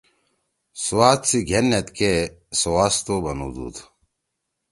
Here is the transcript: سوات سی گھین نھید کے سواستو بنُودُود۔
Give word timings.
سوات 0.85 1.21
سی 1.29 1.39
گھین 1.49 1.65
نھید 1.71 1.87
کے 1.97 2.11
سواستو 2.61 3.15
بنُودُود۔ 3.23 3.75